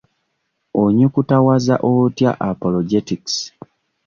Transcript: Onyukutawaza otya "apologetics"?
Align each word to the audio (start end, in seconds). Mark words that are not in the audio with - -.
Onyukutawaza 0.81 1.75
otya 1.91 2.31
"apologetics"? 2.49 3.35